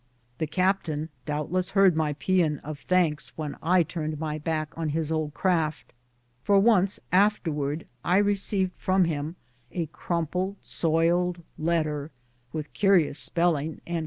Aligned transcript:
The 0.39 0.47
captain 0.47 1.09
doubtless 1.27 1.69
heard 1.69 1.95
my 1.95 2.13
poean 2.13 2.57
of 2.63 2.79
thanks 2.79 3.37
when 3.37 3.55
I 3.61 3.83
turned 3.83 4.19
my 4.19 4.39
back 4.39 4.75
on 4.75 4.89
his 4.89 5.11
old 5.11 5.35
craft, 5.35 5.93
for 6.43 6.57
once 6.59 6.99
afterwards 7.11 7.83
I 8.03 8.17
received 8.17 8.71
from 8.77 9.03
him 9.05 9.35
a 9.71 9.85
crumpled, 9.85 10.55
soiled 10.59 11.43
letter, 11.59 12.09
witli 12.51 12.65
curious 12.73 13.19
spelling 13.19 13.43
and 13.45 13.65
188 13.65 13.75
BOOTS 13.75 13.81
AND 13.85 13.93
SADDLES. 13.95 13.99